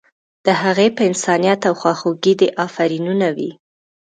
د 0.45 0.47
هغې 0.61 0.87
په 0.95 1.01
انسانیت 1.09 1.61
او 1.69 1.73
خواخوږۍ 1.81 2.33
دې 2.39 2.49
افرینونه 2.65 3.27
وي. 3.37 3.51